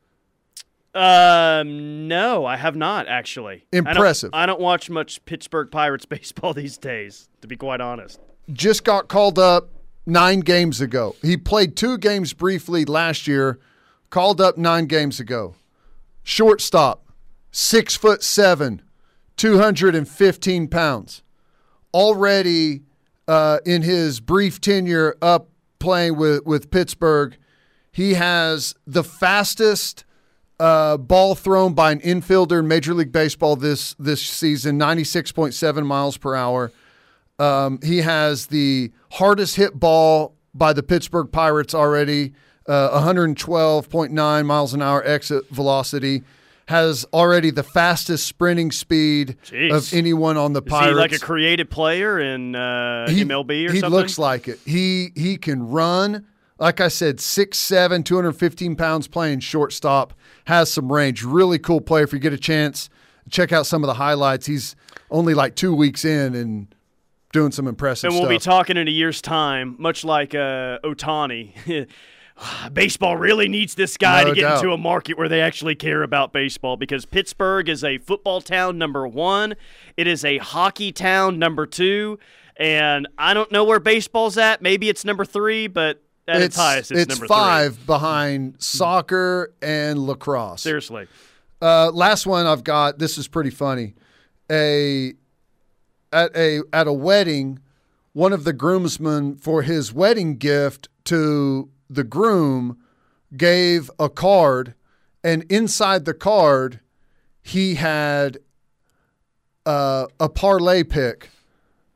[0.94, 3.64] Um, no, I have not actually.
[3.72, 4.30] I don't- Impressive.
[4.34, 8.20] I don't, watch much Pittsburgh Pirates baseball these days, to be quite honest.
[8.52, 9.70] Just got called up
[10.04, 11.16] nine games ago.
[11.22, 13.58] He played two games briefly last year.
[14.10, 15.54] Called up nine games ago.
[16.22, 17.06] Shortstop,
[17.50, 18.82] six foot seven,
[19.38, 21.22] two hundred and fifteen pounds.
[21.94, 22.82] Already
[23.28, 27.36] uh, in his brief tenure up playing with with Pittsburgh.
[27.90, 30.04] He has the fastest
[30.58, 35.32] uh, ball thrown by an infielder in Major League Baseball this this season, ninety six
[35.32, 36.72] point seven miles per hour.
[37.38, 42.34] Um, he has the hardest hit ball by the Pittsburgh Pirates already,
[42.68, 46.22] uh, 112.9 miles an hour exit velocity.
[46.72, 49.74] Has already the fastest sprinting speed Jeez.
[49.76, 50.88] of anyone on the Is Pirates.
[50.88, 53.90] he like a creative player in uh, MLB or he something?
[53.90, 54.58] looks like it.
[54.64, 56.24] He he can run.
[56.58, 60.14] Like I said, 6'7", 215 pounds playing shortstop,
[60.46, 61.22] has some range.
[61.24, 62.04] Really cool player.
[62.04, 62.88] If you get a chance,
[63.28, 64.46] check out some of the highlights.
[64.46, 64.74] He's
[65.10, 66.74] only like two weeks in and
[67.32, 71.52] doing some impressive and we'll be talking in a year's time, much like uh, Ohtani.
[72.72, 74.58] baseball really needs this guy No to get doubt.
[74.58, 78.78] into a market where they actually care about baseball because Pittsburgh is a football town
[78.78, 79.54] number one.
[79.96, 82.18] It is a hockey town number two.
[82.56, 84.62] And I don't know where baseball's at.
[84.62, 90.62] Maybe it's number three, but at its, highest, it's, number five behind soccer and lacrosse.
[90.62, 91.08] Seriously.
[91.60, 92.98] Uh, last one I've got.
[92.98, 93.94] This is pretty funny.
[94.50, 95.14] A
[96.12, 97.60] at a at a wedding,
[98.12, 102.78] one of the groomsmen for his wedding gift to the groom
[103.36, 104.74] gave a card,
[105.24, 106.80] and inside the card,
[107.42, 108.38] he had
[109.66, 111.30] uh, a parlay pick: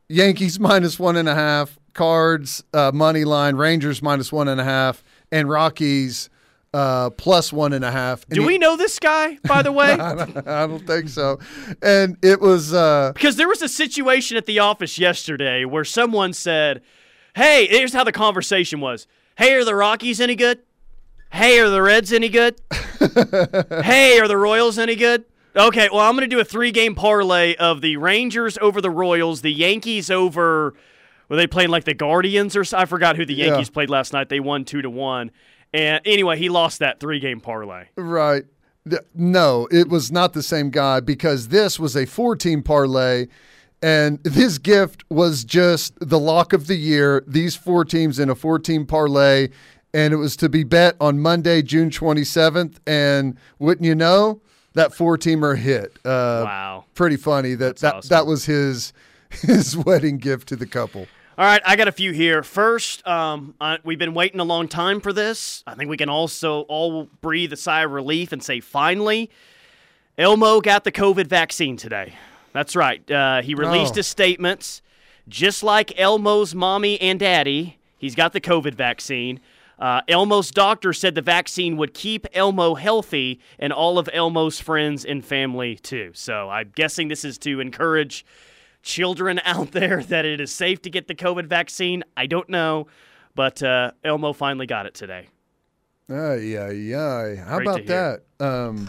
[0.09, 4.65] Yankees minus one and a half, Cards uh, money line, Rangers minus one and a
[4.65, 6.31] half, and Rockies
[6.75, 8.25] uh, plus one and a half.
[8.29, 9.93] And Do he- we know this guy, by the way?
[9.93, 11.39] I don't, I don't think so.
[11.83, 16.33] And it was uh, Because there was a situation at the office yesterday where someone
[16.35, 16.83] said,
[17.35, 19.07] Hey, here's how the conversation was.
[19.37, 20.61] Hey, are the Rockies any good?
[21.31, 22.61] Hey, are the Reds any good?
[23.85, 25.25] hey, are the Royals any good?
[25.55, 28.91] Okay, well, I'm going to do a three game parlay of the Rangers over the
[28.91, 30.75] Royals, the Yankees over.
[31.29, 32.79] Were they playing like the Guardians or so?
[32.79, 33.47] I forgot who the Yeah.
[33.47, 34.29] Yankees played last night.
[34.29, 35.31] They won two to one.
[35.75, 37.87] And anyway, he lost that three game parlay.
[37.97, 38.45] right.
[39.15, 43.27] No, it was not the same guy because this was a four team parlay.
[43.83, 48.35] And this gift was just the lock of the year, these four teams in a
[48.35, 49.49] four team parlay.
[49.95, 52.77] And it was to be bet on Monday, June 27th.
[52.87, 54.41] And wouldn't you know,
[54.75, 55.99] that four teamer hit.
[56.05, 56.85] Uh, Wow.
[56.95, 58.09] Pretty funny that that, awesome.
[58.09, 58.93] that was his
[59.31, 61.07] his wedding gift to the couple.
[61.39, 62.43] All right, I got a few here.
[62.43, 65.63] First, um, I, we've been waiting a long time for this.
[65.67, 69.29] I think we can also all breathe a sigh of relief and say, finally,
[70.17, 72.15] Elmo got the COVID vaccine today.
[72.57, 73.09] That's right.
[73.11, 73.97] Uh, he released Oh.
[73.97, 74.81] his statements.
[75.29, 79.41] Just like Elmo's mommy and daddy, he's got the COVID vaccine.
[79.79, 85.05] Uh, Elmo's doctor said the vaccine would keep Elmo healthy and all of Elmo's friends
[85.05, 86.13] and family too.
[86.15, 88.25] So I'm guessing this is to encourage
[88.83, 92.05] children out there that it is safe to get the COVID vaccine.
[92.17, 92.87] I don't know,
[93.35, 95.29] but uh, Elmo finally got it today.
[96.09, 97.35] Ay, ay, ay.
[97.37, 98.23] How Great about that?
[98.41, 98.89] Um,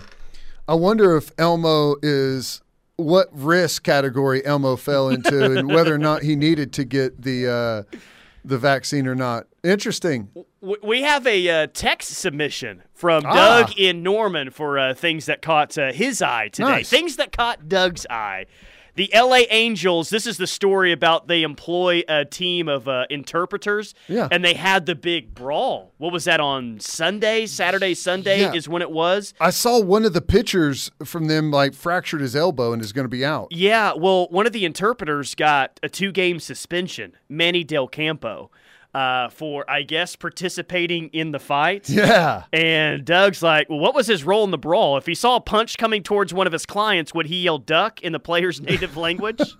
[0.70, 2.62] I wonder if Elmo is
[2.98, 7.48] what risk category Elmo fell into, and whether or not he needed to get the
[7.48, 7.98] uh,
[8.44, 9.48] the vaccine or not.
[9.64, 10.30] Interesting.
[10.62, 13.34] We have a uh, text submission from Ah.
[13.34, 16.68] Doug in Norman for uh, things that caught uh, his eye today.
[16.70, 16.90] Nice.
[16.90, 18.46] Things that caught Doug's eye.
[18.98, 23.94] The LA Angels, this is the story about they employ a team of uh, interpreters.
[24.08, 24.28] Yeah.
[24.32, 25.94] And they had the big brawl.
[26.00, 27.46] What was that on Sunday?
[27.46, 28.54] Saturday, Sunday Yeah.
[28.54, 29.36] is when it was.
[29.40, 33.06] I saw one of the pitchers from them like fractured his elbow and is going
[33.06, 33.50] to be out.
[33.52, 38.50] Yeah, well, one of the interpreters got a two game suspension, Manny Del Campo,
[38.98, 41.88] uh, for, I guess, participating in the fight.
[41.98, 42.44] Yeah.
[42.54, 44.98] And Doug's like, well, what was his role in the brawl?
[44.98, 48.02] If he saw a punch coming towards one of his clients, would he yell duck
[48.02, 49.42] in the player's native language?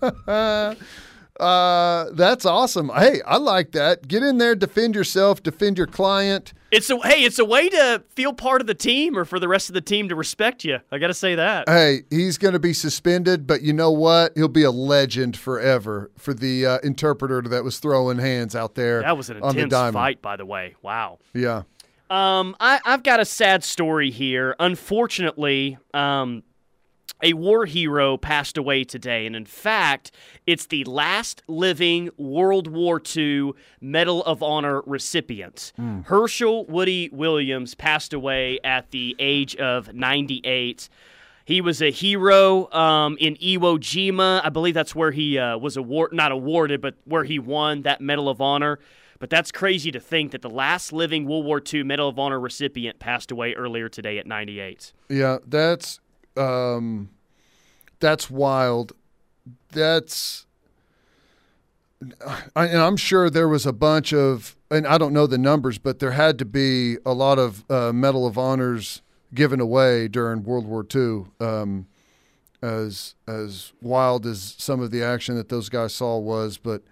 [1.40, 2.90] Uh, that's awesome.
[2.94, 4.08] Hey, I like that.
[4.08, 6.52] Get in there, defend yourself, defend your client.
[6.70, 9.48] it's a hey, it's a way to feel part of the team or for the
[9.48, 10.78] rest of the team to respect you.
[10.90, 11.68] I got to say that.
[11.68, 14.32] Hey, he's going to be suspended, but you know what?
[14.34, 19.02] He'll be a legend forever for the uh, interpreter that was throwing hands out there.
[19.02, 20.74] That was an on the intense fight, by the way.
[20.82, 21.18] Wow.
[21.32, 21.62] Yeah.
[22.10, 24.56] Um, I, I've got a sad story here.
[24.58, 26.42] Unfortunately, um,
[27.22, 30.10] a war hero passed away today, and in fact,
[30.46, 35.72] it's the last living World War II Medal of Honor recipient.
[36.04, 40.88] Herschel Woody Williams passed away at the age of 98.
[41.44, 44.42] He was a hero um, in Iwo Jima.
[44.44, 48.02] I believe that's where he uh, was award not awarded, but where he won that
[48.02, 48.78] Medal of Honor.
[49.18, 52.38] But that's crazy to think that the last living World War II Medal of Honor
[52.38, 54.92] recipient passed away earlier today at 98.
[55.08, 56.00] Yeah, that's
[56.38, 57.10] um
[58.00, 58.92] that's wild.
[59.72, 60.46] That's
[62.54, 65.78] I, and I'm sure there was a bunch of, and I don't know the numbers,
[65.78, 69.02] but there had to be a lot of uh, Medal of Honors
[69.34, 71.26] given away during World War II.
[71.40, 71.86] Um,
[72.60, 76.82] as as wild as some of the action that those guys saw was, but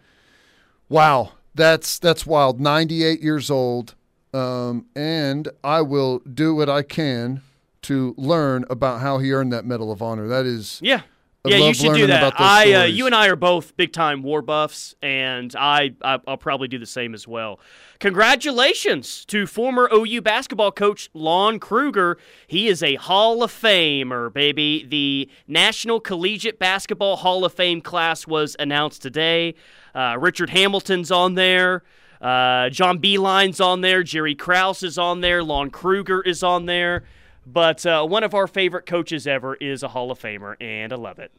[0.89, 2.61] wow, that's that's wild.
[2.61, 3.97] 98 years old,
[4.33, 7.43] um, and I will do what I can
[7.87, 10.29] to learn about how he earned that Medal of Honor.
[10.29, 11.03] That is, Yeah.
[11.45, 12.35] I yeah, you should do that.
[12.41, 16.37] I, uh, you and I are both big time war buffs, and I, I, I'll
[16.37, 17.61] probably do the same as well.
[18.01, 22.19] Congratulations to former OU basketball coach Lon Kruger.
[22.49, 24.85] He is a Hall of Famer, baby.
[24.89, 29.55] The National Collegiate Basketball Hall of Fame class was announced today.
[29.95, 31.85] Uh, Richard Hamilton's on there.
[32.21, 34.03] Uh, John Beilein's on there.
[34.03, 35.45] Jerry Krause is on there.
[35.45, 37.05] Lon Kruger is on there.
[37.47, 40.97] But uh, one of our favorite coaches ever is a Hall of Famer, and I
[40.97, 41.31] love it.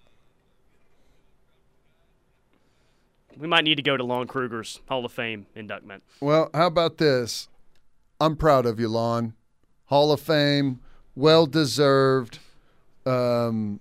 [3.37, 6.01] We might need to go to Lon Kruger's Hall of Fame inductment.
[6.21, 7.49] Well, how about this?
[8.19, 9.33] I'm proud of you, Lon.
[9.87, 10.79] Hall of Fame,
[11.15, 12.39] well deserved.
[13.05, 13.79] Um,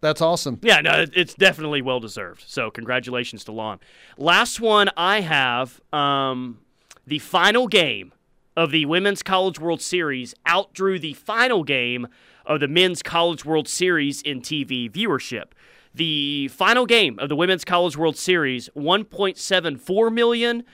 [0.00, 0.58] that's awesome.
[0.62, 2.44] Yeah, no, it's definitely well deserved.
[2.46, 3.80] So congratulations to Lon.
[4.16, 6.58] Last one I have, um,
[7.06, 8.12] the final game
[8.58, 12.08] of the Women's College World Series outdrew the final game
[12.44, 15.52] of the Men's College World Series in TV viewership.
[15.94, 20.64] The final game of the Women's College World Series, 1.74 million.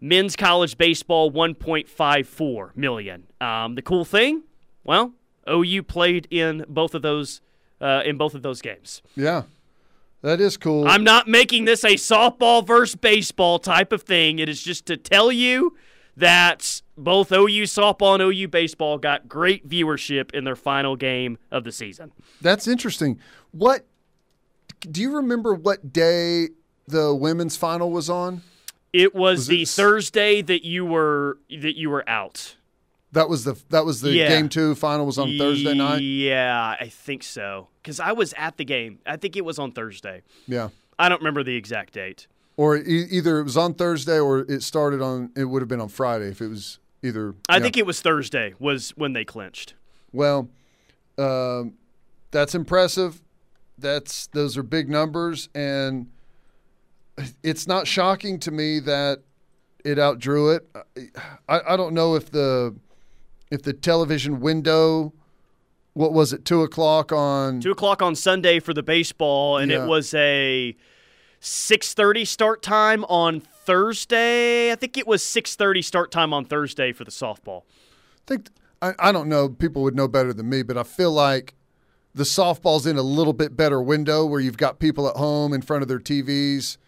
[0.00, 3.26] Men's college baseball, 1.54 million.
[3.38, 4.44] Um, the cool thing,
[4.82, 5.12] well,
[5.46, 7.42] OU played in both of those
[7.82, 9.02] uh, in both of those games.
[9.14, 9.42] Yeah,
[10.22, 10.88] that is cool.
[10.88, 14.38] I'm not making this a softball versus baseball type of thing.
[14.38, 15.76] It is just to tell you
[16.16, 21.64] that both OU softball and OU baseball got great viewership in their final game of
[21.64, 22.12] the season.
[22.40, 23.18] That's interesting.
[23.52, 23.84] What
[24.80, 25.54] do you remember?
[25.54, 26.48] What day
[26.86, 28.42] the women's final was on?
[28.92, 32.56] It was, Was the it Thursday that you were that you were out.
[33.12, 34.28] That was the that was the Yeah.
[34.28, 36.02] game two final was on Thursday night.
[36.02, 37.68] Yeah, I think so.
[37.82, 38.98] Because I was at the game.
[39.06, 40.22] I think it was on Thursday.
[40.46, 40.68] Yeah,
[40.98, 42.26] I don't remember the exact date.
[42.58, 45.30] or e- either it was on Thursday or it started on.
[45.36, 47.34] It would have been on Friday if it was either.
[47.48, 49.74] I think it was Thursday was when they clinched.
[50.12, 50.48] Well,
[51.18, 51.74] um,
[52.30, 53.22] that's impressive.
[53.78, 56.08] That's those are big numbers, and
[57.42, 59.20] it's not shocking to me that
[59.84, 60.66] it outdrew it.
[61.48, 62.74] I, I don't know if the
[63.50, 65.12] if the television window,
[65.92, 67.60] what was it, two o'clock on?
[67.60, 69.84] Two o'clock on Sunday for the baseball, and Yeah.
[69.84, 70.74] it was a
[71.40, 74.72] six thirty start time on Thursday.
[74.72, 77.62] I think it was six thirty start time on Thursday for the softball.
[77.62, 78.48] I think
[78.80, 79.48] I, I don't know.
[79.48, 81.54] People would know better than me, but I feel like
[82.14, 85.60] the softball's in a little bit better window where you've got people at home in
[85.60, 86.78] front of their TVs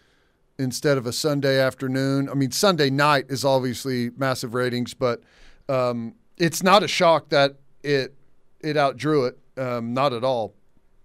[0.58, 2.28] instead of a Sunday afternoon.
[2.30, 5.22] I mean, Sunday night is obviously massive ratings, but
[5.68, 8.14] um, it's not a shock that it
[8.60, 9.38] it outdrew it.
[9.56, 10.54] Um, not at all.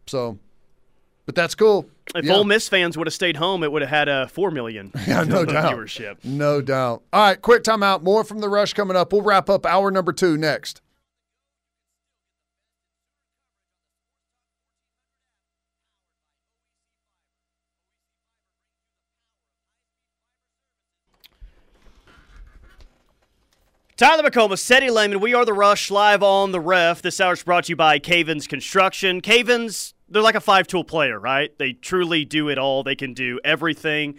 [0.06, 0.40] So,
[1.26, 1.88] but that's cool.
[2.16, 2.34] If Yeah.
[2.36, 5.24] Ole Miss fans would have stayed home, it would have had a four million Yeah,
[5.24, 5.74] no doubt.
[5.74, 6.24] viewership.
[6.24, 7.02] No doubt.
[7.14, 8.02] All right, quick timeout.
[8.04, 9.12] More from the rush coming up.
[9.14, 10.82] We'll wrap up hour number two next.
[23.96, 27.02] Tyler McComas, Seti Lehman, we are the Rush live on the ref.
[27.02, 29.22] This hour is brought to you by Cavens Construction.
[29.22, 31.58] Cavens, they're like a five tool player, right?
[31.58, 32.84] They truly do it all.
[32.84, 34.16] They can do everything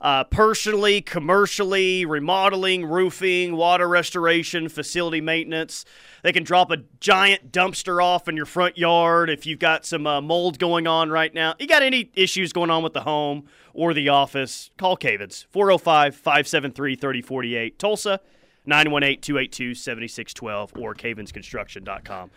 [0.00, 5.84] uh, personally, commercially, remodeling, roofing, water restoration, facility maintenance.
[6.22, 10.06] They can drop a giant dumpster off in your front yard if you've got some
[10.06, 11.54] uh, mold going on right now.
[11.58, 16.14] You got any issues going on with the home or the office, call Cavens 405
[16.14, 17.78] 573 3048.
[17.78, 18.20] Tulsa
[18.64, 22.30] 918 282 7612 or cavensconstruction.com.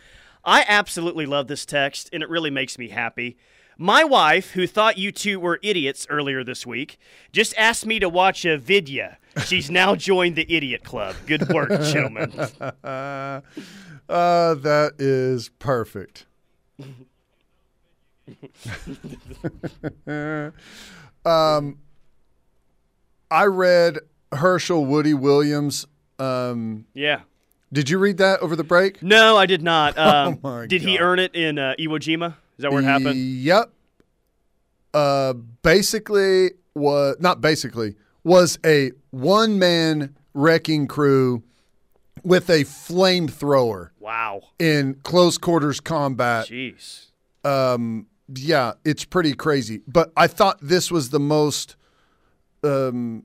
[0.44, 3.38] I absolutely love this text, and it really makes me happy.
[3.78, 7.00] My wife, who thought you two were idiots earlier this week,
[7.32, 9.16] just asked me to watch a video.
[9.46, 11.16] She's now joined the Idiot Club.
[11.26, 12.32] Good work, gentlemen.
[12.60, 12.66] Uh,
[14.10, 16.26] uh, that is perfect.
[21.26, 21.78] um,
[23.32, 24.00] I read
[24.32, 25.86] Herschel Woody Williams.
[26.18, 27.22] Um, Yeah.
[27.72, 29.02] Did you read that over the break?
[29.04, 29.98] No, I did not.
[29.98, 32.36] Um, Oh my did he earn it in uh, Iwo Jima?
[32.58, 33.16] Is that where it happened?
[33.20, 33.72] Yep.
[34.94, 41.44] Uh, basically, was not basically was a one man wrecking crew
[42.24, 44.42] with a flamethrower Wow.
[44.60, 46.48] in close quarters combat.
[46.48, 47.06] Jeez.
[47.46, 49.82] um, yeah, it's pretty crazy.
[49.88, 51.76] But I thought this was the most
[52.64, 53.24] um,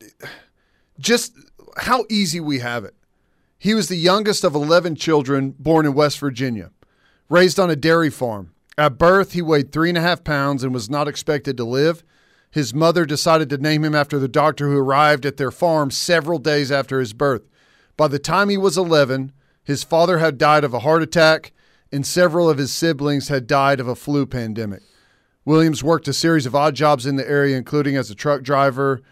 [0.98, 1.32] just
[1.78, 2.94] how easy we have it.
[3.58, 6.70] He was the youngest of 11 children born in West Virginia,
[7.28, 8.52] raised on a dairy farm.
[8.78, 12.02] At birth, he weighed three and a half pounds and was not expected to live.
[12.50, 16.38] His mother decided to name him after the doctor who arrived at their farm several
[16.38, 17.42] days after his birth.
[17.96, 21.52] By the time he was 11, his father had died of a heart attack,
[21.92, 24.82] and several of his siblings had died of a flu pandemic.
[25.44, 29.02] Williams worked a series of odd jobs in the area, including as a truck driver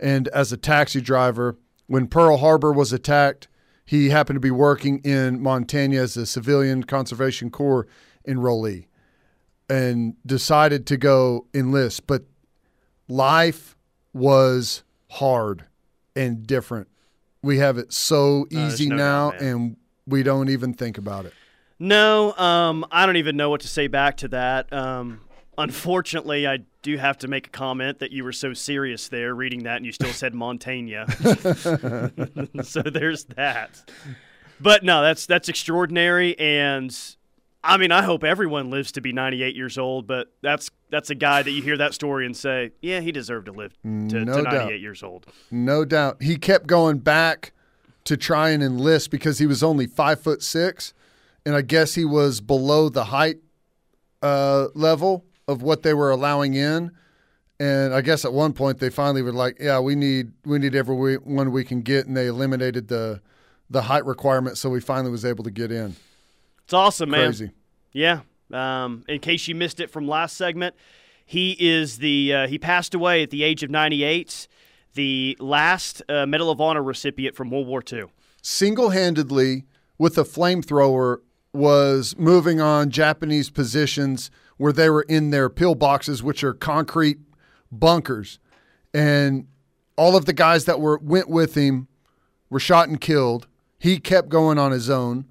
[0.00, 1.56] and as a taxi driver.
[1.88, 3.48] When Pearl Harbor was attacked,
[3.84, 7.88] he happened to be working in Montana as a civilian conservation corps
[8.26, 8.86] enrollee
[9.68, 12.06] and decided to go enlist.
[12.06, 12.24] But
[13.08, 13.74] life
[14.12, 15.64] was hard
[16.14, 16.88] and different.
[17.42, 19.76] We have it so easy no now, doubt, and
[20.06, 21.32] we don't even think about it.
[21.78, 24.70] No, um, I don't even know what to say back to that.
[24.72, 25.20] Um,
[25.58, 29.64] unfortunately, I do have to make a comment that you were so serious there reading
[29.64, 30.94] that, and you still said Montaigne.
[32.62, 33.90] so there's that.
[34.60, 36.96] But no, that's that's extraordinary, and
[37.62, 40.06] I mean, I hope everyone lives to be 98 years old.
[40.06, 43.46] But that's that's a guy that you hear that story and say, yeah, he deserved
[43.46, 44.52] to live to, No to doubt.
[44.52, 45.26] 98 years old.
[45.50, 46.22] No doubt.
[46.22, 47.52] He kept going back
[48.04, 50.94] to try and enlist because he was only five foot six,
[51.44, 53.38] and I guess he was below the height
[54.22, 56.92] uh, level of what they were allowing in.
[57.58, 60.76] And I guess at one point they finally were like, "Yeah, we need we need
[60.76, 63.20] everyone we can get," and they eliminated the
[63.68, 65.96] the height requirement, so we finally was able to get in.
[66.64, 67.26] It's awesome, man.
[67.26, 67.50] Crazy.
[67.92, 68.20] Yeah.
[68.52, 70.74] Um, in case you missed it from last segment,
[71.26, 74.46] he is the uh, he passed away at the age of 98,
[74.94, 78.04] the last uh, Medal of Honor recipient from World War II.
[78.40, 79.64] single handedly
[79.98, 81.18] with a flamethrower
[81.52, 87.18] was moving on Japanese positions where they were in their pillboxes, which are concrete
[87.72, 88.38] bunkers.
[88.92, 89.46] And
[89.96, 91.88] all of the guys that were went with him
[92.50, 93.46] were shot and killed.
[93.78, 95.26] He kept going on his own,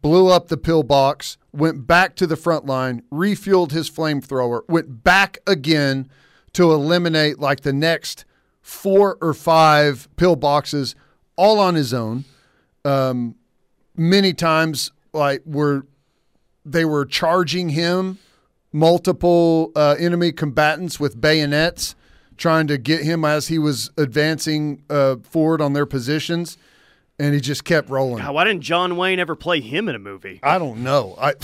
[0.00, 5.38] blew up the pillbox, went back to the front line, refueled his flamethrower, went back
[5.46, 6.08] again
[6.52, 8.24] to eliminate like the next
[8.60, 10.94] four or five pillboxes
[11.36, 12.24] all on his own.
[12.84, 13.36] Um,
[13.96, 15.86] many times, like were
[16.64, 18.18] they were charging him
[18.72, 21.94] multiple uh, enemy combatants with bayonets,
[22.36, 26.58] trying to get him as he was advancing uh, forward on their positions,
[27.18, 28.18] and he just kept rolling.
[28.24, 30.40] God, why didn't John Wayne ever play him in a movie?
[30.42, 31.16] I don't know.
[31.20, 31.34] I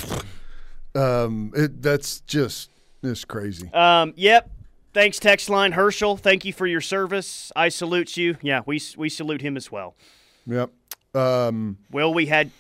[0.95, 2.71] um, it, that's just
[3.03, 3.73] it's crazy.
[3.73, 4.51] Um, yep.
[4.95, 6.17] Thanks, text line Herschel.
[6.17, 7.53] Thank you for your service.
[7.55, 8.37] I salute you.
[8.43, 9.95] Yeah, we we salute him as well.
[10.47, 10.71] Yep.
[11.15, 12.51] Um, Well, we had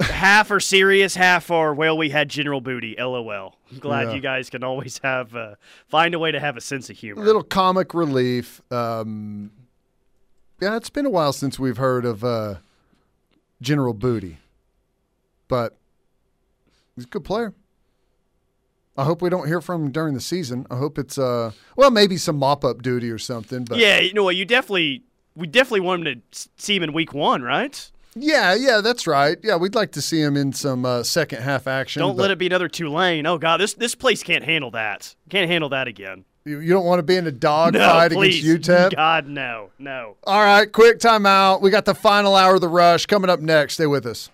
[0.00, 2.96] half are serious, half are well, we had General Booty.
[2.98, 3.56] LOL.
[3.70, 4.14] I'm glad Yeah.
[4.14, 5.54] you guys can always have uh,
[5.88, 7.22] find a way to have a sense of humor.
[7.22, 8.60] A little comic relief.
[8.72, 9.50] Um,
[10.60, 12.56] yeah, it's been a while since we've heard of uh,
[13.60, 14.38] General Booty,
[15.48, 15.76] but
[16.94, 17.52] he's a good player.
[18.96, 20.66] I hope we don't hear from him during the season.
[20.70, 23.64] I hope it's uh, well, maybe some mop up duty or something.
[23.64, 24.36] But yeah, you know what?
[24.36, 25.02] You definitely
[25.36, 27.90] we definitely want him to see him in week one, right?
[28.18, 29.36] yeah, yeah, that's right.
[29.42, 32.00] Yeah, we'd like to see him in some uh, second half action.
[32.00, 33.26] Don't let it be another Tulane.
[33.26, 35.14] Oh God, this this place can't handle that.
[35.28, 36.24] Can't handle that again.
[36.46, 38.94] You, you don't want to be in a dog No, against UTEP.
[38.94, 40.16] God, no, no.
[40.24, 41.60] All right, quick timeout.
[41.60, 43.74] We got the final hour of the rush coming up next.
[43.74, 44.30] Stay with us.